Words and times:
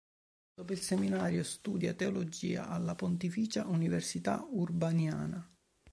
Dopo 0.55 0.71
il 0.73 0.79
seminario, 0.79 1.43
studia 1.43 1.93
teologia 1.93 2.67
alla 2.67 2.95
Pontificia 2.95 3.67
Università 3.67 4.43
Urbaniana. 4.49 5.47